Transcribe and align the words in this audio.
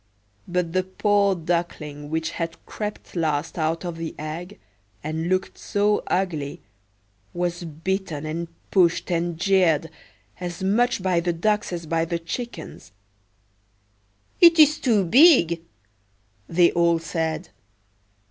But 0.47 0.73
the 0.73 0.81
poor 0.81 1.35
Duckling 1.35 2.09
which 2.09 2.31
had 2.31 2.57
crept 2.65 3.15
last 3.15 3.55
out 3.59 3.85
of 3.85 3.97
the 3.97 4.15
egg, 4.17 4.57
and 5.03 5.29
looked 5.29 5.59
so 5.59 6.01
ugly, 6.07 6.59
was 7.35 7.63
bitten 7.63 8.25
and 8.25 8.47
pushed 8.71 9.11
and 9.11 9.37
jeered, 9.37 9.91
as 10.39 10.63
much 10.63 11.03
by 11.03 11.19
the 11.19 11.33
ducks 11.33 11.71
as 11.71 11.85
by 11.85 12.05
the 12.05 12.17
chickens."It 12.17 14.57
is 14.57 14.79
too 14.79 15.05
big!" 15.05 15.61
they 16.49 16.71
all 16.71 16.97
said. 16.97 17.49